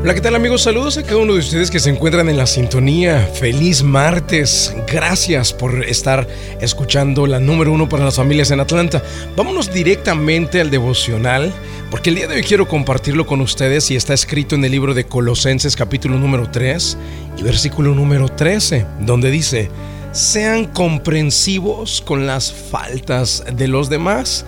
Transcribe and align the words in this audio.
Hola, 0.00 0.14
¿qué 0.14 0.20
tal 0.20 0.36
amigos? 0.36 0.62
Saludos 0.62 0.96
a 0.96 1.02
cada 1.02 1.16
uno 1.16 1.32
de 1.32 1.40
ustedes 1.40 1.72
que 1.72 1.80
se 1.80 1.90
encuentran 1.90 2.28
en 2.28 2.36
la 2.36 2.46
sintonía. 2.46 3.18
Feliz 3.34 3.82
martes. 3.82 4.72
Gracias 4.86 5.52
por 5.52 5.84
estar 5.84 6.28
escuchando 6.60 7.26
la 7.26 7.40
número 7.40 7.72
uno 7.72 7.88
para 7.88 8.04
las 8.04 8.14
familias 8.14 8.52
en 8.52 8.60
Atlanta. 8.60 9.02
Vámonos 9.36 9.72
directamente 9.72 10.60
al 10.60 10.70
devocional, 10.70 11.52
porque 11.90 12.10
el 12.10 12.16
día 12.16 12.28
de 12.28 12.36
hoy 12.36 12.44
quiero 12.44 12.68
compartirlo 12.68 13.26
con 13.26 13.40
ustedes 13.40 13.90
y 13.90 13.96
está 13.96 14.14
escrito 14.14 14.54
en 14.54 14.64
el 14.64 14.70
libro 14.70 14.94
de 14.94 15.04
Colosenses 15.04 15.74
capítulo 15.74 16.16
número 16.16 16.48
3 16.48 16.96
y 17.36 17.42
versículo 17.42 17.92
número 17.92 18.28
13, 18.28 18.86
donde 19.00 19.32
dice, 19.32 19.68
sean 20.12 20.66
comprensivos 20.66 22.02
con 22.02 22.24
las 22.24 22.52
faltas 22.52 23.44
de 23.52 23.66
los 23.66 23.90
demás 23.90 24.46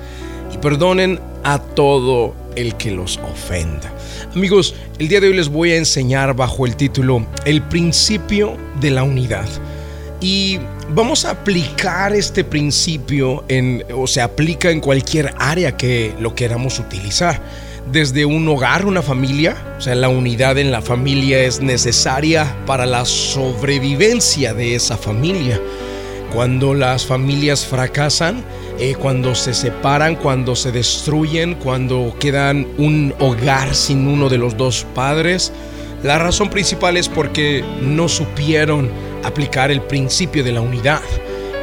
y 0.54 0.58
perdonen 0.58 1.18
a 1.42 1.58
todo 1.58 2.39
el 2.56 2.76
que 2.76 2.90
los 2.90 3.18
ofenda. 3.18 3.92
Amigos, 4.34 4.74
el 4.98 5.08
día 5.08 5.20
de 5.20 5.28
hoy 5.28 5.34
les 5.34 5.48
voy 5.48 5.72
a 5.72 5.76
enseñar 5.76 6.34
bajo 6.34 6.66
el 6.66 6.76
título 6.76 7.26
El 7.44 7.62
principio 7.62 8.56
de 8.80 8.90
la 8.90 9.02
unidad. 9.02 9.48
Y 10.20 10.58
vamos 10.90 11.24
a 11.24 11.30
aplicar 11.30 12.14
este 12.14 12.44
principio 12.44 13.44
en, 13.48 13.84
o 13.94 14.06
se 14.06 14.20
aplica 14.20 14.70
en 14.70 14.80
cualquier 14.80 15.34
área 15.38 15.76
que 15.76 16.14
lo 16.20 16.34
queramos 16.34 16.78
utilizar. 16.78 17.40
Desde 17.90 18.24
un 18.24 18.46
hogar, 18.48 18.84
una 18.84 19.02
familia, 19.02 19.56
o 19.78 19.80
sea, 19.80 19.94
la 19.94 20.08
unidad 20.08 20.58
en 20.58 20.70
la 20.70 20.82
familia 20.82 21.40
es 21.40 21.60
necesaria 21.60 22.54
para 22.66 22.86
la 22.86 23.04
sobrevivencia 23.04 24.52
de 24.52 24.74
esa 24.74 24.96
familia. 24.96 25.60
Cuando 26.34 26.74
las 26.74 27.06
familias 27.06 27.64
fracasan, 27.64 28.44
eh, 28.80 28.94
cuando 28.98 29.34
se 29.34 29.52
separan, 29.52 30.16
cuando 30.16 30.56
se 30.56 30.72
destruyen, 30.72 31.54
cuando 31.56 32.16
quedan 32.18 32.66
un 32.78 33.14
hogar 33.18 33.74
sin 33.74 34.08
uno 34.08 34.30
de 34.30 34.38
los 34.38 34.56
dos 34.56 34.86
padres. 34.94 35.52
La 36.02 36.18
razón 36.18 36.48
principal 36.48 36.96
es 36.96 37.06
porque 37.06 37.62
no 37.82 38.08
supieron 38.08 38.90
aplicar 39.22 39.70
el 39.70 39.82
principio 39.82 40.42
de 40.42 40.52
la 40.52 40.62
unidad. 40.62 41.02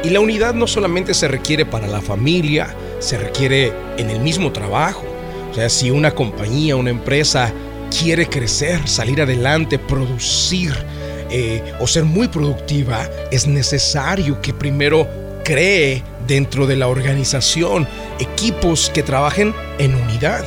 Y 0.04 0.10
la 0.10 0.20
unidad 0.20 0.54
no 0.54 0.68
solamente 0.68 1.12
se 1.12 1.26
requiere 1.26 1.66
para 1.66 1.88
la 1.88 2.00
familia, 2.00 2.72
se 3.00 3.18
requiere 3.18 3.72
en 3.96 4.10
el 4.10 4.20
mismo 4.20 4.52
trabajo. 4.52 5.04
O 5.50 5.54
sea, 5.54 5.68
si 5.68 5.90
una 5.90 6.14
compañía, 6.14 6.76
una 6.76 6.90
empresa 6.90 7.52
quiere 8.00 8.26
crecer, 8.26 8.86
salir 8.86 9.20
adelante, 9.20 9.76
producir 9.80 10.72
eh, 11.30 11.64
o 11.80 11.86
ser 11.88 12.04
muy 12.04 12.28
productiva, 12.28 13.10
es 13.32 13.48
necesario 13.48 14.40
que 14.40 14.54
primero 14.54 15.17
cree 15.48 16.02
dentro 16.26 16.66
de 16.66 16.76
la 16.76 16.88
organización 16.88 17.88
equipos 18.18 18.90
que 18.92 19.02
trabajen 19.02 19.54
en 19.78 19.94
unidad. 19.94 20.44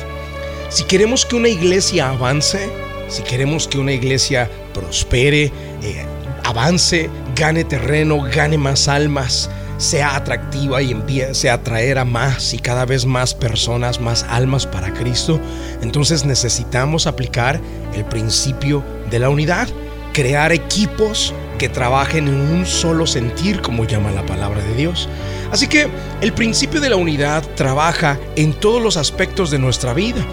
Si 0.68 0.84
queremos 0.84 1.26
que 1.26 1.34
una 1.34 1.48
iglesia 1.48 2.10
avance, 2.10 2.70
si 3.08 3.24
queremos 3.24 3.66
que 3.66 3.78
una 3.78 3.90
iglesia 3.90 4.48
prospere, 4.72 5.50
eh, 5.82 6.06
avance, 6.44 7.10
gane 7.34 7.64
terreno, 7.64 8.22
gane 8.32 8.56
más 8.56 8.86
almas, 8.86 9.50
sea 9.76 10.14
atractiva 10.14 10.80
y 10.80 10.92
empiece 10.92 11.50
a 11.50 11.54
atraer 11.54 11.98
a 11.98 12.04
más 12.04 12.54
y 12.54 12.60
cada 12.60 12.84
vez 12.84 13.04
más 13.04 13.34
personas, 13.34 14.00
más 14.00 14.24
almas 14.28 14.68
para 14.68 14.94
Cristo, 14.94 15.40
entonces 15.82 16.24
necesitamos 16.24 17.08
aplicar 17.08 17.60
el 17.92 18.04
principio 18.04 18.84
de 19.10 19.18
la 19.18 19.30
unidad, 19.30 19.66
crear 20.12 20.52
equipos 20.52 21.34
que 21.58 21.68
trabajen 21.68 22.28
en 22.28 22.34
un 22.34 22.66
solo 22.66 23.06
sentir, 23.06 23.60
como 23.60 23.84
llama 23.84 24.10
la 24.10 24.26
palabra 24.26 24.62
de 24.62 24.74
Dios. 24.74 25.08
Así 25.50 25.68
que 25.68 25.88
el 26.20 26.32
principio 26.32 26.80
de 26.80 26.90
la 26.90 26.96
unidad 26.96 27.44
trabaja 27.54 28.18
en 28.36 28.52
todos 28.52 28.82
los 28.82 28.96
aspectos 28.96 29.50
de 29.50 29.58
nuestra 29.58 29.94
vida. 29.94 30.24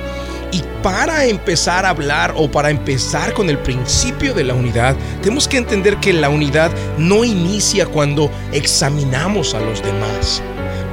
Y 0.51 0.63
para 0.81 1.25
empezar 1.25 1.85
a 1.85 1.89
hablar 1.89 2.33
o 2.35 2.49
para 2.49 2.71
empezar 2.71 3.33
con 3.33 3.49
el 3.49 3.59
principio 3.59 4.33
de 4.33 4.43
la 4.43 4.55
unidad, 4.55 4.95
tenemos 5.21 5.47
que 5.47 5.57
entender 5.57 5.97
que 5.97 6.13
la 6.13 6.29
unidad 6.29 6.71
no 6.97 7.23
inicia 7.23 7.85
cuando 7.85 8.31
examinamos 8.51 9.53
a 9.53 9.59
los 9.59 9.83
demás. 9.83 10.41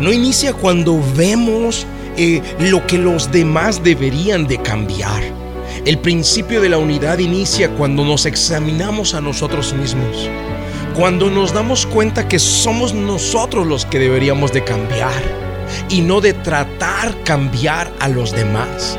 No 0.01 0.13
inicia 0.13 0.53
cuando 0.53 1.01
vemos 1.17 1.87
eh, 2.19 2.43
lo 2.59 2.87
que 2.87 2.99
los 2.99 3.33
demás 3.33 3.83
deberían 3.83 4.47
de 4.47 4.61
cambiar. 4.61 5.46
El 5.87 5.99
principio 5.99 6.61
de 6.61 6.69
la 6.69 6.79
unidad 6.79 7.19
inicia 7.19 7.71
cuando 7.71 8.05
nos 8.05 8.27
examinamos 8.27 9.15
a 9.15 9.21
nosotros 9.21 9.73
mismos, 9.73 10.29
cuando 10.97 11.31
nos 11.31 11.55
damos 11.55 11.87
cuenta 11.87 12.27
que 12.27 12.41
somos 12.41 12.93
nosotros 12.93 13.69
los 13.69 13.87
que 13.87 14.01
deberíamos 14.01 14.53
de 14.53 14.65
cambiar 14.65 15.23
y 15.89 16.01
no 16.01 16.21
de 16.21 16.33
tratar 16.33 17.23
cambiar 17.23 17.93
a 18.01 18.09
los 18.09 18.33
demás. 18.33 18.99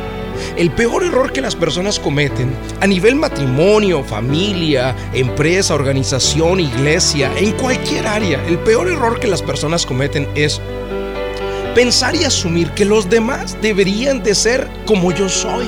El 0.56 0.72
peor 0.72 1.04
error 1.04 1.34
que 1.34 1.42
las 1.42 1.58
personas 1.58 2.00
cometen 2.00 2.56
a 2.80 2.88
nivel 2.88 3.16
matrimonio, 3.16 4.02
familia, 4.02 4.96
empresa, 5.12 5.76
organización, 5.76 6.62
iglesia, 6.62 7.30
en 7.38 7.52
cualquier 7.52 8.08
área, 8.08 8.42
el 8.48 8.60
peor 8.60 8.88
error 8.88 9.20
que 9.20 9.28
las 9.28 9.42
personas 9.42 9.86
cometen 9.86 10.26
es 10.36 10.62
pensar 11.76 12.16
y 12.16 12.24
asumir 12.24 12.72
que 12.72 12.86
los 12.86 13.10
demás 13.10 13.58
deberían 13.62 14.24
de 14.24 14.34
ser 14.34 14.70
como 14.86 15.12
yo 15.12 15.28
soy 15.28 15.68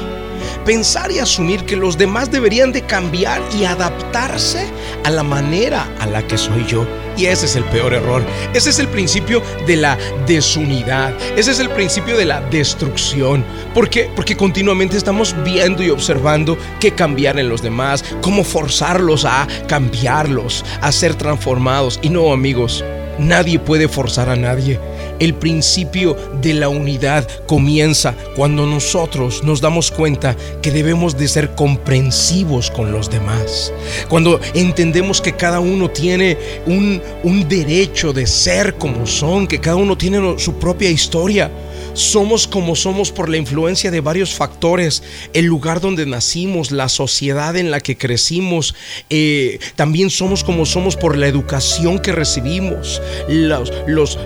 pensar 0.66 1.12
y 1.12 1.20
asumir 1.20 1.66
que 1.66 1.76
los 1.76 1.98
demás 1.98 2.32
deberían 2.32 2.72
de 2.72 2.82
cambiar 2.84 3.42
y 3.58 3.66
adaptarse 3.66 4.68
a 5.04 5.10
la 5.10 5.24
manera 5.24 5.88
a 6.00 6.06
la 6.06 6.26
que 6.26 6.38
soy 6.38 6.66
yo. 6.66 6.86
Y 7.18 7.26
ese 7.26 7.48
es 7.48 7.56
el 7.56 7.66
peor 7.66 7.94
error. 7.94 8.24
Ese 8.54 8.70
es 8.70 8.80
el 8.80 8.88
principio 8.88 9.42
de 9.68 9.76
la 9.76 9.98
desunidad. 10.26 11.14
Ese 11.36 11.52
es 11.52 11.60
el 11.60 11.70
principio 11.70 12.16
de 12.16 12.26
la 12.26 12.42
destrucción. 12.42 13.44
¿Por 13.74 13.90
qué? 13.90 14.10
Porque 14.16 14.38
continuamente 14.38 14.96
estamos 14.96 15.36
viendo 15.44 15.84
y 15.84 15.90
observando 15.90 16.58
qué 16.80 16.92
cambiar 16.92 17.38
en 17.38 17.50
los 17.50 17.62
demás, 17.62 18.06
cómo 18.22 18.44
forzarlos 18.44 19.26
a 19.26 19.48
cambiarlos, 19.68 20.64
a 20.82 20.92
ser 20.92 21.16
transformados. 21.16 22.00
Y 22.02 22.10
no, 22.10 22.32
amigos, 22.32 22.84
nadie 23.20 23.60
puede 23.60 23.88
forzar 23.88 24.30
a 24.30 24.36
nadie. 24.36 24.80
El 25.20 25.34
principio 25.34 26.16
de 26.42 26.54
la 26.54 26.70
unidad 26.70 27.28
comienza 27.46 28.16
cuando 28.36 28.66
nosotros 28.66 29.44
nos 29.44 29.62
damos 29.62 29.92
cuenta 29.92 30.36
que 30.62 30.72
debemos 30.72 31.18
de 31.18 31.28
ser 31.28 31.56
comprensivos 31.56 32.72
con 32.72 32.92
los 32.92 33.10
demás. 33.10 33.74
Cuando 34.08 34.40
entendemos 34.54 35.22
que 35.22 35.34
cada 35.34 35.60
uno 35.60 35.90
tiene 35.90 36.38
un, 36.66 37.02
un 37.24 37.48
derecho 37.50 38.14
de 38.14 38.26
ser 38.26 38.76
como 38.76 39.06
son, 39.06 39.48
que 39.48 39.60
cada 39.60 39.76
uno 39.76 39.98
tiene 39.98 40.40
su 40.40 40.54
propia 40.54 40.90
historia 40.90 41.52
somos 42.00 42.48
como 42.48 42.76
somos 42.76 43.12
por 43.12 43.30
la 43.30 43.38
influencia 43.38 43.92
de 43.92 44.02
varios 44.02 44.34
factores, 44.34 45.04
el 45.34 45.46
lugar 45.46 45.82
donde 45.82 46.06
nacimos, 46.06 46.72
la 46.72 46.90
sociedad 46.90 47.56
en 47.56 47.72
la 47.72 47.82
que 47.82 47.98
crecimos, 47.98 48.74
eh, 49.10 49.60
también 49.76 50.10
somos 50.10 50.44
como 50.44 50.66
somos 50.66 50.96
por 50.96 51.18
la 51.18 51.28
educación 51.28 52.00
que 52.00 52.12
recibimos, 52.12 53.02
los, 53.28 53.72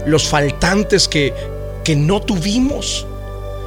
los, 0.06 0.24
faltantes 0.28 1.08
que, 1.08 1.34
que 1.84 1.96
no 1.96 2.22
tuvimos. 2.22 3.06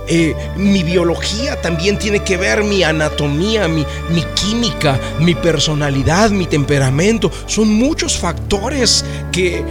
Eh, 0.09 0.37
mi 0.56 0.84
biología 0.84 1.61
también 1.61 1.99
tiene 1.99 2.23
que 2.23 2.37
ver, 2.37 2.62
mi 2.62 2.84
anatomía, 2.84 3.67
mi, 3.67 3.84
mi, 4.11 4.23
química, 4.34 5.00
mi 5.19 5.34
personalidad, 5.34 6.31
mi 6.31 6.47
temperamento. 6.47 7.31
Son 7.47 7.69
muchos 7.69 8.17
factores 8.17 9.05
que 9.33 9.59
eh, 9.59 9.65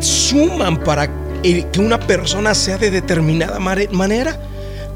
suman 0.00 0.76
para 0.84 1.10
que 1.42 1.80
una 1.80 1.98
persona 2.00 2.54
sea 2.54 2.78
de 2.78 2.90
determinada 2.90 3.58
manera? 3.58 4.38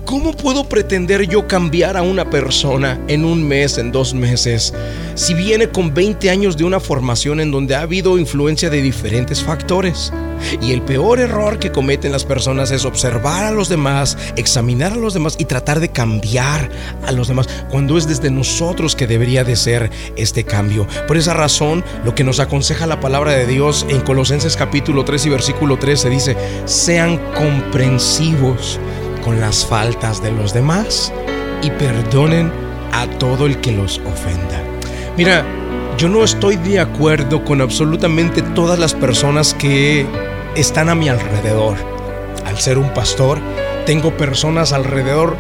¿Cómo 0.05 0.33
puedo 0.33 0.65
pretender 0.65 1.29
yo 1.29 1.47
cambiar 1.47 1.97
a 1.97 2.03
una 2.03 2.29
persona 2.29 3.01
en 3.07 3.25
un 3.25 3.47
mes, 3.47 3.79
en 3.79 3.93
dos 3.93 4.15
meses, 4.15 4.75
si 5.15 5.33
viene 5.33 5.69
con 5.69 5.95
20 5.95 6.29
años 6.29 6.57
de 6.57 6.65
una 6.65 6.81
formación 6.81 7.41
en 7.41 7.51
donde 7.53 7.77
ha 7.77 7.83
habido 7.83 8.19
influencia 8.19 8.69
de 8.69 8.83
diferentes 8.83 9.43
factores? 9.43 10.13
Y 10.61 10.73
el 10.73 10.83
peor 10.83 11.21
error 11.21 11.61
que 11.61 11.71
cometen 11.71 12.11
las 12.11 12.25
personas 12.25 12.73
es 12.73 12.85
observar 12.85 13.45
a 13.45 13.53
los 13.53 13.69
demás, 13.69 14.19
examinar 14.37 14.93
a 14.93 14.97
los 14.97 15.15
demás 15.15 15.37
y 15.39 15.45
tratar 15.45 15.79
de 15.79 15.91
cambiar 15.91 16.69
a 17.07 17.13
los 17.13 17.29
demás, 17.29 17.49
cuando 17.71 17.97
es 17.97 18.09
desde 18.09 18.31
nosotros 18.31 18.97
que 18.97 19.07
debería 19.07 19.45
de 19.45 19.55
ser 19.55 19.91
este 20.17 20.43
cambio. 20.43 20.87
Por 21.07 21.17
esa 21.17 21.33
razón, 21.33 21.85
lo 22.05 22.15
que 22.15 22.25
nos 22.25 22.41
aconseja 22.41 22.87
la 22.87 23.01
palabra 23.01 23.33
de 23.33 23.47
Dios 23.47 23.87
en 23.89 24.01
Colosenses 24.01 24.57
capítulo 24.57 25.05
3 25.05 25.27
y 25.27 25.31
versículo 25.31 25.79
13 25.79 26.11
dice, 26.11 26.37
sean 26.65 27.19
comprensivos 27.35 28.81
con 29.23 29.41
las 29.41 29.65
faltas 29.65 30.23
de 30.23 30.33
los 30.33 30.53
demás 30.53 31.13
y 31.63 31.71
perdonen 31.71 32.53
a 32.93 33.07
todo 33.19 33.47
el 33.47 33.61
que 33.61 33.73
los 33.73 33.99
ofenda. 33.99 34.63
Mira, 35.17 35.45
yo 35.99 36.09
no 36.09 36.25
estoy 36.25 36.57
de 36.57 36.81
acuerdo 36.81 37.45
con 37.45 37.61
absolutamente 37.61 38.43
todas 38.43 38.79
las 38.79 38.95
personas 38.95 39.55
que 39.55 40.07
están 40.57 40.89
a 40.89 40.95
mi 40.95 41.09
alrededor. 41.09 41.77
Al 42.47 42.59
ser 42.59 42.79
un 42.79 42.91
pastor, 42.91 43.39
tengo 43.87 44.17
personas 44.17 44.73
alrededor, 44.73 45.37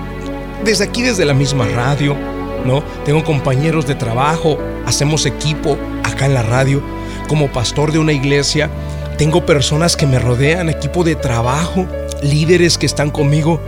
desde 0.64 0.84
aquí, 0.84 1.02
desde 1.02 1.24
la 1.24 1.34
misma 1.34 1.66
radio, 1.66 2.16
¿no? 2.64 2.82
Tengo 3.04 3.24
compañeros 3.24 3.86
de 3.86 3.94
trabajo, 3.94 4.58
hacemos 4.86 5.26
equipo 5.26 5.76
acá 6.04 6.26
en 6.26 6.34
la 6.34 6.42
radio. 6.42 6.82
Como 7.28 7.48
pastor 7.48 7.92
de 7.92 7.98
una 7.98 8.12
iglesia, 8.12 8.70
tengo 9.16 9.44
personas 9.46 9.96
que 9.96 10.06
me 10.06 10.18
rodean, 10.18 10.68
equipo 10.68 11.04
de 11.04 11.14
trabajo, 11.14 11.86
líderes 12.22 12.78
que 12.78 12.86
están 12.86 13.10
conmigo, 13.10 13.60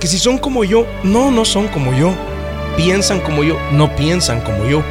que 0.00 0.06
si 0.06 0.18
son 0.18 0.38
como 0.38 0.64
yo, 0.64 0.86
no, 1.02 1.30
no 1.30 1.44
son 1.44 1.68
como 1.68 1.94
yo. 1.94 2.14
piensan 2.76 3.20
como 3.20 3.44
yo, 3.44 3.56
no 3.72 3.94
piensan 3.94 4.40
como 4.40 4.64
yo, 4.64 4.82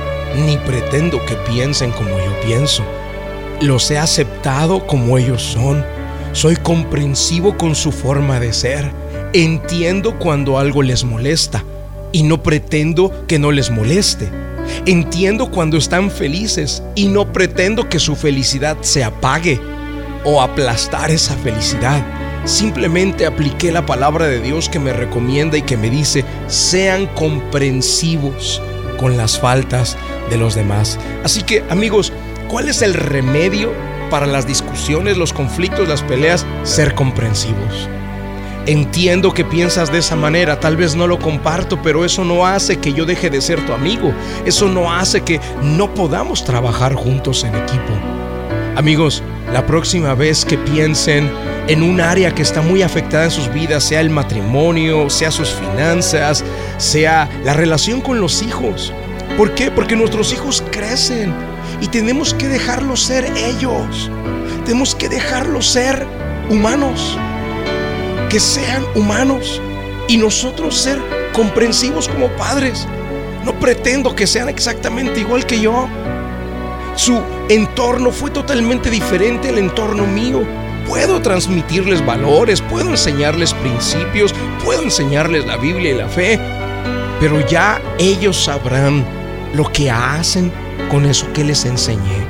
ni 0.46 0.58
pretendo 0.58 1.24
que 1.26 1.36
piensen 1.36 1.92
como 1.92 2.10
yo 2.10 2.40
pienso. 2.46 2.84
Los 3.60 3.90
he 3.92 3.98
aceptado 3.98 4.86
como 4.86 5.18
ellos 5.18 5.42
son. 5.42 5.86
Soy 6.34 6.56
comprensivo 6.56 7.58
con 7.58 7.76
su 7.76 7.92
forma 7.92 8.40
de 8.40 8.54
ser. 8.54 8.92
Entiendo 9.34 10.18
cuando 10.20 10.60
algo 10.60 10.82
les 10.82 11.04
molesta 11.04 11.64
y 12.12 12.24
no 12.24 12.44
pretendo 12.44 13.26
que 13.28 13.40
no 13.40 13.52
les 13.52 13.70
moleste. 13.70 14.30
Entiendo 14.86 15.52
cuando 15.52 15.78
están 15.78 16.12
felices 16.12 16.84
y 16.96 17.08
no 17.08 17.34
pretendo 17.34 17.90
que 17.90 18.00
su 18.00 18.16
felicidad 18.16 18.78
se 18.82 19.04
apague 19.04 19.60
o 20.24 20.42
aplastar 20.42 21.12
esa 21.12 21.36
felicidad. 21.38 22.04
Simplemente 22.46 23.26
apliqué 23.26 23.72
la 23.72 23.86
palabra 23.86 24.28
de 24.28 24.40
Dios 24.40 24.68
que 24.68 24.80
me 24.80 24.94
recomienda 24.94 25.58
y 25.58 25.62
que 25.62 25.78
me 25.78 25.90
dice, 25.90 26.26
sean 26.48 27.08
comprensivos 27.08 28.62
con 29.00 29.18
las 29.18 29.40
faltas 29.40 29.98
de 30.30 30.38
los 30.38 30.56
demás. 30.56 31.00
Así 31.24 31.44
que 31.44 31.64
amigos, 31.70 32.12
¿cuál 32.48 32.70
es 32.70 32.82
el 32.82 32.94
remedio 32.94 33.72
para 34.10 34.26
las 34.26 34.48
discusiones, 34.48 35.18
los 35.18 35.34
conflictos, 35.34 35.88
las 35.88 36.02
peleas? 36.02 36.46
Ser 36.64 36.96
comprensivos. 36.96 37.90
Entiendo 38.68 39.34
que 39.34 39.44
piensas 39.44 39.92
de 39.92 39.98
esa 39.98 40.16
manera, 40.16 40.60
tal 40.60 40.78
vez 40.78 40.96
no 40.96 41.08
lo 41.08 41.18
comparto, 41.18 41.82
pero 41.82 42.06
eso 42.06 42.24
no 42.24 42.46
hace 42.46 42.78
que 42.78 42.94
yo 42.94 43.06
deje 43.06 43.32
de 43.32 43.42
ser 43.42 43.66
tu 43.66 43.74
amigo. 43.74 44.14
Eso 44.46 44.68
no 44.68 44.94
hace 44.94 45.22
que 45.22 45.40
no 45.64 45.94
podamos 45.96 46.44
trabajar 46.44 46.94
juntos 46.94 47.44
en 47.44 47.56
equipo. 47.56 47.94
Amigos, 48.76 49.24
la 49.52 49.66
próxima 49.66 50.14
vez 50.14 50.46
que 50.46 50.58
piensen 50.58 51.30
en 51.68 51.84
un 51.84 52.02
área 52.02 52.34
que 52.34 52.42
está 52.42 52.62
muy 52.62 52.82
afectada 52.82 53.26
en 53.26 53.32
sus 53.32 53.52
vidas, 53.52 53.84
sea 53.84 54.02
el 54.02 54.10
matrimonio, 54.10 55.10
sea 55.10 55.32
sus 55.32 55.50
finanzas, 55.50 56.44
sea 56.78 57.30
la 57.44 57.54
relación 57.54 58.02
con 58.02 58.22
los 58.22 58.42
hijos. 58.42 58.94
¿Por 59.38 59.54
qué? 59.54 59.72
Porque 59.72 59.96
nuestros 59.96 60.34
hijos 60.34 60.64
crecen 60.72 61.34
y 61.82 61.88
tenemos 61.88 62.34
que 62.34 62.48
dejarlos 62.48 63.02
ser 63.02 63.26
ellos. 63.36 64.10
Tenemos 64.66 64.96
que 64.96 65.10
dejarlos 65.10 65.68
ser 65.68 66.06
humanos. 66.50 67.18
Que 68.30 68.40
sean 68.40 68.86
humanos 68.96 69.62
y 70.08 70.18
nosotros 70.18 70.78
ser 70.78 71.00
comprensivos 71.34 72.08
como 72.08 72.28
padres. 72.36 72.88
No 73.44 73.54
pretendo 73.60 74.16
que 74.16 74.28
sean 74.28 74.50
exactamente 74.50 75.20
igual 75.20 75.46
que 75.46 75.60
yo. 75.60 75.88
Su 76.96 77.22
entorno 77.50 78.12
fue 78.12 78.32
totalmente 78.32 78.90
diferente 78.90 79.50
al 79.50 79.58
entorno 79.58 80.06
mío. 80.06 80.44
Puedo 80.88 81.22
transmitirles 81.22 82.06
valores, 82.06 82.62
puedo 82.62 82.90
enseñarles 82.90 83.54
principios, 83.54 84.34
puedo 84.64 84.82
enseñarles 84.82 85.46
la 85.46 85.58
Biblia 85.58 85.92
y 85.92 85.98
la 85.98 86.10
fe, 86.10 86.40
pero 87.20 87.46
ya 87.48 87.82
ellos 87.98 88.44
sabrán 88.44 89.06
lo 89.54 89.72
que 89.72 89.90
hacen 89.90 90.52
con 90.90 91.06
eso 91.06 91.32
que 91.34 91.44
les 91.44 91.66
enseñé. 91.66 92.26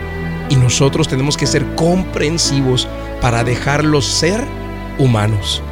Y 0.49 0.55
nosotros 0.57 1.07
tenemos 1.07 1.37
que 1.37 1.47
ser 1.47 1.65
comprensivos 1.75 2.87
para 3.19 3.43
dejarlos 3.43 4.05
ser 4.05 4.43
humanos, 4.99 5.63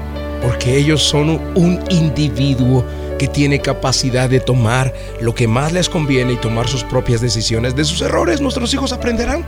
porque 0.42 0.78
ellos 0.78 1.04
son 1.04 1.42
un 1.56 1.80
individuo 1.90 2.86
que 3.20 3.28
tiene 3.28 3.60
capacidad 3.60 4.28
de 4.28 4.40
tomar 4.40 4.92
lo 5.22 5.36
que 5.36 5.48
más 5.48 5.72
les 5.72 5.90
conviene 5.90 6.34
y 6.34 6.38
tomar 6.38 6.68
sus 6.68 6.84
propias 6.84 7.22
decisiones. 7.22 7.76
De 7.76 7.86
sus 7.86 8.02
errores 8.02 8.42
nuestros 8.42 8.74
hijos 8.74 8.92
aprenderán 8.92 9.46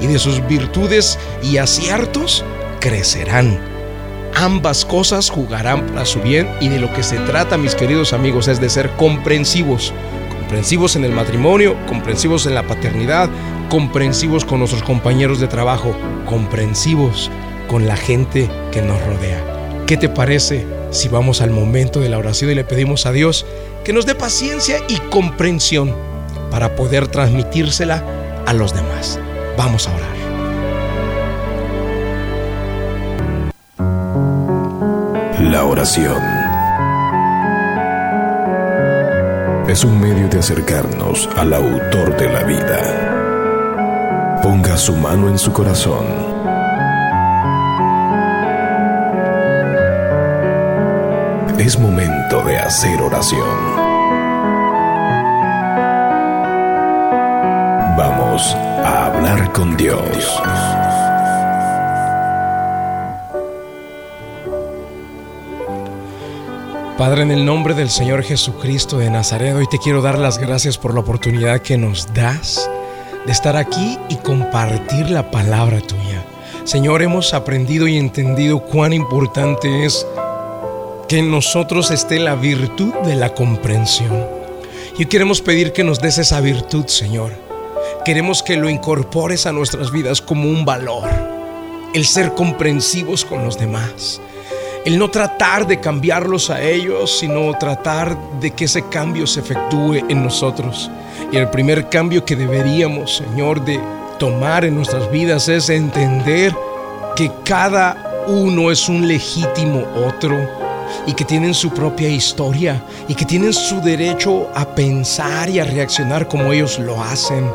y 0.00 0.08
de 0.08 0.18
sus 0.18 0.44
virtudes 0.48 1.16
y 1.42 1.58
aciertos 1.58 2.44
crecerán. 2.80 3.60
Ambas 4.34 4.84
cosas 4.84 5.30
jugarán 5.30 5.86
para 5.86 6.04
su 6.04 6.20
bien 6.20 6.48
y 6.60 6.68
de 6.68 6.80
lo 6.80 6.92
que 6.92 7.02
se 7.02 7.18
trata, 7.18 7.56
mis 7.56 7.74
queridos 7.74 8.12
amigos, 8.12 8.48
es 8.48 8.60
de 8.60 8.68
ser 8.68 8.90
comprensivos. 8.96 9.94
Comprensivos 10.40 10.96
en 10.96 11.04
el 11.04 11.12
matrimonio, 11.12 11.76
comprensivos 11.86 12.46
en 12.46 12.54
la 12.54 12.66
paternidad, 12.66 13.30
comprensivos 13.70 14.44
con 14.44 14.58
nuestros 14.58 14.82
compañeros 14.82 15.40
de 15.40 15.48
trabajo, 15.48 15.96
comprensivos 16.26 17.30
con 17.68 17.86
la 17.86 17.96
gente 17.96 18.50
que 18.72 18.82
nos 18.82 19.02
rodea. 19.06 19.42
¿Qué 19.86 19.96
te 19.96 20.08
parece 20.08 20.75
si 20.96 21.08
vamos 21.08 21.40
al 21.40 21.50
momento 21.50 22.00
de 22.00 22.08
la 22.08 22.18
oración 22.18 22.50
y 22.50 22.54
le 22.54 22.64
pedimos 22.64 23.06
a 23.06 23.12
Dios 23.12 23.46
que 23.84 23.92
nos 23.92 24.06
dé 24.06 24.14
paciencia 24.14 24.78
y 24.88 24.96
comprensión 24.96 25.94
para 26.50 26.74
poder 26.74 27.06
transmitírsela 27.06 28.02
a 28.46 28.52
los 28.52 28.74
demás. 28.74 29.20
Vamos 29.56 29.86
a 29.86 29.94
orar. 29.94 30.16
La 35.40 35.64
oración 35.64 36.22
es 39.68 39.84
un 39.84 40.00
medio 40.00 40.28
de 40.28 40.38
acercarnos 40.38 41.28
al 41.36 41.52
autor 41.54 42.16
de 42.16 42.28
la 42.32 42.42
vida. 42.42 44.40
Ponga 44.42 44.76
su 44.76 44.96
mano 44.96 45.28
en 45.28 45.38
su 45.38 45.52
corazón 45.52 46.35
Es 51.58 51.78
momento 51.78 52.42
de 52.44 52.58
hacer 52.58 53.00
oración. 53.00 53.48
Vamos 57.96 58.54
a 58.54 59.06
hablar 59.06 59.50
con 59.52 59.74
Dios. 59.74 60.42
Padre, 66.98 67.22
en 67.22 67.30
el 67.30 67.46
nombre 67.46 67.72
del 67.72 67.88
Señor 67.88 68.22
Jesucristo 68.22 68.98
de 68.98 69.08
Nazaret, 69.08 69.54
hoy 69.54 69.66
te 69.66 69.78
quiero 69.78 70.02
dar 70.02 70.18
las 70.18 70.36
gracias 70.36 70.76
por 70.76 70.92
la 70.92 71.00
oportunidad 71.00 71.62
que 71.62 71.78
nos 71.78 72.12
das 72.12 72.70
de 73.24 73.32
estar 73.32 73.56
aquí 73.56 73.98
y 74.10 74.16
compartir 74.16 75.08
la 75.08 75.30
palabra 75.30 75.80
tuya. 75.80 76.22
Señor, 76.64 77.00
hemos 77.00 77.32
aprendido 77.32 77.88
y 77.88 77.96
entendido 77.96 78.60
cuán 78.60 78.92
importante 78.92 79.86
es 79.86 80.06
que 81.08 81.18
en 81.18 81.30
nosotros 81.30 81.90
esté 81.90 82.18
la 82.18 82.34
virtud 82.34 82.92
de 83.04 83.14
la 83.14 83.32
comprensión. 83.32 84.26
Y 84.98 85.06
queremos 85.06 85.40
pedir 85.40 85.72
que 85.72 85.84
nos 85.84 86.00
des 86.00 86.18
esa 86.18 86.40
virtud, 86.40 86.86
Señor. 86.86 87.32
Queremos 88.04 88.42
que 88.42 88.56
lo 88.56 88.68
incorpores 88.68 89.46
a 89.46 89.52
nuestras 89.52 89.92
vidas 89.92 90.20
como 90.20 90.48
un 90.48 90.64
valor. 90.64 91.08
El 91.94 92.04
ser 92.06 92.34
comprensivos 92.34 93.24
con 93.24 93.44
los 93.44 93.58
demás. 93.58 94.20
El 94.84 94.98
no 94.98 95.10
tratar 95.10 95.66
de 95.66 95.80
cambiarlos 95.80 96.50
a 96.50 96.62
ellos, 96.62 97.18
sino 97.18 97.56
tratar 97.58 98.16
de 98.40 98.52
que 98.52 98.64
ese 98.64 98.88
cambio 98.88 99.26
se 99.26 99.40
efectúe 99.40 100.04
en 100.08 100.22
nosotros. 100.22 100.90
Y 101.30 101.36
el 101.36 101.50
primer 101.50 101.88
cambio 101.88 102.24
que 102.24 102.36
deberíamos, 102.36 103.16
Señor, 103.16 103.64
de 103.64 103.80
tomar 104.18 104.64
en 104.64 104.76
nuestras 104.76 105.10
vidas 105.10 105.48
es 105.48 105.68
entender 105.68 106.54
que 107.14 107.30
cada 107.44 108.24
uno 108.28 108.70
es 108.70 108.88
un 108.88 109.06
legítimo 109.06 109.84
otro 110.06 110.65
y 111.06 111.12
que 111.12 111.24
tienen 111.24 111.54
su 111.54 111.70
propia 111.70 112.08
historia 112.08 112.82
y 113.08 113.14
que 113.14 113.24
tienen 113.24 113.52
su 113.52 113.80
derecho 113.80 114.48
a 114.54 114.66
pensar 114.66 115.48
y 115.48 115.58
a 115.58 115.64
reaccionar 115.64 116.28
como 116.28 116.52
ellos 116.52 116.78
lo 116.78 117.02
hacen. 117.02 117.50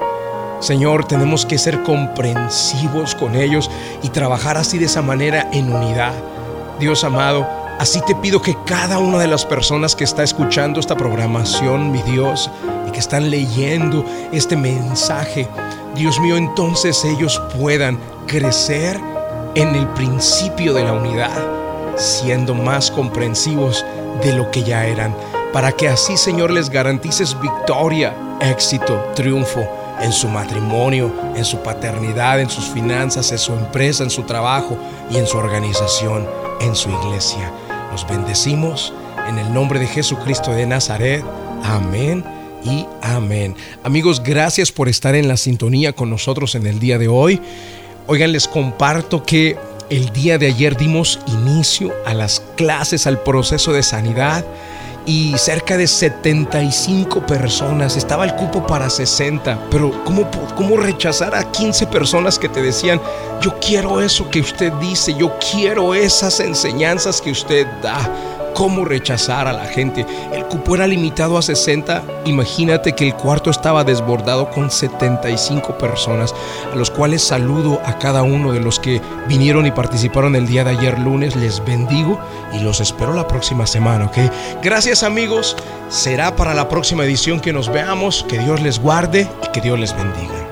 Señor, 0.60 1.06
tenemos 1.06 1.46
que 1.46 1.58
ser 1.58 1.82
comprensivos 1.82 3.16
con 3.16 3.36
ellos 3.36 3.70
y 4.04 4.10
trabajar 4.10 4.58
así 4.58 4.78
de 4.78 4.86
esa 4.86 5.02
manera 5.02 5.50
en 5.52 5.74
unidad. 5.74 6.14
Dios 6.80 7.04
amado, 7.04 7.48
así 7.80 8.00
te 8.06 8.14
pido 8.16 8.42
que 8.42 8.56
cada 8.66 9.00
una 9.00 9.18
de 9.18 9.28
las 9.28 9.44
personas 9.44 9.96
que 9.96 10.04
está 10.04 10.24
escuchando 10.24 10.80
esta 10.80 10.96
programación, 10.96 11.92
mi 11.92 12.02
Dios, 12.04 12.52
y 12.88 12.92
que 12.92 13.00
están 13.00 13.32
leyendo 13.32 14.06
este 14.32 14.56
mensaje, 14.56 15.48
Dios 15.96 16.20
mío, 16.20 16.38
entonces 16.38 17.04
ellos 17.06 17.42
puedan 17.58 17.98
crecer 18.28 19.00
en 19.56 19.76
el 19.76 19.88
principio 19.90 20.74
de 20.74 20.84
la 20.84 20.94
unidad 20.94 21.62
siendo 21.96 22.54
más 22.54 22.92
comprensivos 22.92 23.86
de 24.24 24.34
lo 24.34 24.52
que 24.52 24.64
ya 24.64 24.86
eran, 24.86 25.16
para 25.54 25.72
que 25.72 25.88
así, 25.88 26.18
Señor, 26.18 26.52
les 26.52 26.70
garantices 26.70 27.40
victoria, 27.40 28.16
éxito, 28.40 29.12
triunfo 29.16 29.68
en 30.02 30.12
su 30.12 30.28
matrimonio, 30.28 31.12
en 31.36 31.46
su 31.46 31.58
paternidad, 31.58 32.40
en 32.40 32.50
sus 32.50 32.66
finanzas, 32.66 33.32
en 33.32 33.38
su 33.38 33.54
empresa, 33.54 34.04
en 34.04 34.10
su 34.10 34.24
trabajo 34.24 34.78
y 35.10 35.18
en 35.18 35.28
su 35.28 35.38
organización, 35.38 36.28
en 36.60 36.76
su 36.76 36.90
iglesia. 36.90 37.52
Los 37.92 38.08
bendecimos 38.08 38.94
en 39.28 39.38
el 39.38 39.54
nombre 39.54 39.80
de 39.80 39.88
Jesucristo 39.88 40.52
de 40.52 40.66
Nazaret. 40.66 41.24
Amén 41.64 42.24
y 42.64 42.86
amén. 43.02 43.56
Amigos, 43.84 44.24
gracias 44.24 44.72
por 44.72 44.90
estar 44.90 45.16
en 45.16 45.28
la 45.28 45.38
sintonía 45.38 45.94
con 45.94 46.10
nosotros 46.10 46.56
en 46.56 46.66
el 46.66 46.80
día 46.80 46.98
de 46.98 47.08
hoy. 47.08 47.42
Oigan, 48.08 48.32
les 48.32 48.48
comparto 48.48 49.24
que 49.24 49.58
el 49.92 50.14
día 50.14 50.38
de 50.38 50.48
ayer 50.48 50.78
dimos 50.78 51.20
inicio 51.28 51.92
a 52.06 52.14
las 52.14 52.42
clases, 52.56 53.08
al 53.08 53.20
proceso 53.20 53.74
de 53.74 53.84
sanidad 53.84 54.46
y 55.06 55.38
cerca 55.38 55.76
de 55.76 55.86
75 55.86 57.26
personas. 57.26 57.98
Estaba 57.98 58.24
el 58.24 58.34
cupo 58.36 58.66
para 58.66 58.90
60, 58.90 59.68
pero 59.70 59.92
¿cómo, 60.06 60.32
¿cómo 60.56 60.78
rechazar 60.78 61.36
a 61.36 61.52
15 61.52 61.88
personas 61.88 62.40
que 62.40 62.48
te 62.48 62.62
decían, 62.62 63.02
yo 63.42 63.60
quiero 63.60 64.00
eso 64.00 64.30
que 64.30 64.40
usted 64.40 64.72
dice, 64.74 65.14
yo 65.14 65.38
quiero 65.52 65.94
esas 65.94 66.40
enseñanzas 66.40 67.20
que 67.20 67.32
usted 67.32 67.68
da? 67.84 68.00
¿Cómo 68.54 68.86
rechazar 68.86 69.48
a 69.48 69.54
la 69.54 69.66
gente? 69.66 70.06
El 70.34 70.46
cupo 70.46 70.76
era 70.76 70.88
limitado 70.88 71.38
a 71.38 71.42
60. 71.42 72.04
Imagínate 72.26 72.94
que 72.94 73.08
el 73.08 73.16
cuarto 73.16 73.50
estaba 73.50 73.84
desbordado 73.84 74.50
con 74.50 74.70
75 74.70 75.78
personas, 75.78 76.34
a 76.72 76.76
los 76.76 76.92
cuales 76.92 77.22
saludo 77.22 77.82
a 77.86 77.98
cada 77.98 78.24
uno 78.24 78.52
de 78.52 78.60
los 78.60 78.80
que 78.80 79.02
vinieron 79.28 79.66
y 79.66 79.72
participaron 79.72 80.36
el 80.36 80.48
día 80.48 80.64
de 80.64 80.72
ayer 80.72 81.00
lunes. 81.00 81.36
Les 81.36 81.64
bendigo 81.64 82.20
y 82.54 82.60
los 82.60 82.82
espero 82.82 83.14
la 83.14 83.28
próxima 83.28 83.66
semana, 83.66 84.06
¿ok? 84.06 84.18
Gracias 84.62 85.04
amigos. 85.04 85.56
Será 85.90 86.36
para 86.36 86.54
la 86.54 86.70
próxima 86.70 87.06
edición 87.06 87.40
que 87.40 87.54
nos 87.54 87.70
veamos. 87.70 88.26
Que 88.28 88.40
Dios 88.40 88.62
les 88.62 88.80
guarde 88.80 89.28
y 89.44 89.52
que 89.52 89.62
Dios 89.62 89.80
les 89.80 89.96
bendiga. 89.96 90.51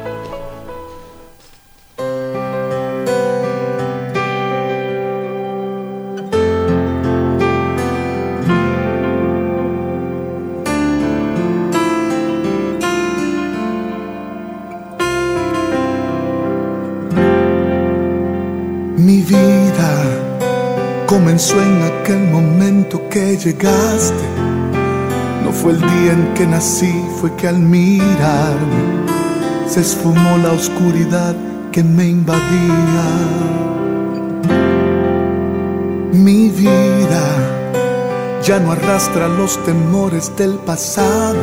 Comenzó 21.09 21.59
en 21.59 21.81
aquel 21.81 22.19
momento 22.19 23.09
que 23.09 23.35
llegaste. 23.35 24.25
No 25.43 25.51
fue 25.51 25.71
el 25.71 25.81
día 25.81 26.13
en 26.13 26.33
que 26.35 26.45
nací, 26.45 26.93
fue 27.19 27.35
que 27.35 27.47
al 27.47 27.57
mirarme 27.57 29.07
se 29.67 29.81
esfumó 29.81 30.37
la 30.37 30.51
oscuridad 30.51 31.35
que 31.71 31.83
me 31.83 32.05
invadía. 32.09 33.07
Mi 36.13 36.49
vida 36.49 37.23
ya 38.43 38.59
no 38.59 38.73
arrastra 38.73 39.27
los 39.29 39.57
temores 39.65 40.31
del 40.37 40.59
pasado, 40.59 41.41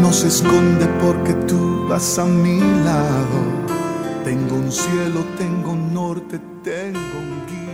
no 0.00 0.12
se 0.12 0.28
esconde 0.28 0.86
porque 1.02 1.34
tú 1.48 1.88
vas 1.88 2.20
a 2.20 2.24
mi 2.24 2.60
lado. 2.60 3.38
Tengo 4.24 4.54
un 4.54 4.70
cielo, 4.70 5.24
tengo 5.36 5.72
un 5.72 5.92
norte, 5.92 6.38
tengo 6.62 7.18
un 7.18 7.46
guía. 7.48 7.67